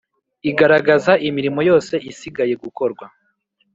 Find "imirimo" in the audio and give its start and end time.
1.27-1.59